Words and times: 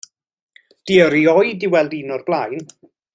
'Di 0.85 0.95
o 1.05 1.07
rioed 1.11 1.65
wedi 1.65 1.69
gweld 1.75 1.95
un 2.01 2.15
o'r 2.17 2.25
blaen. 2.31 2.67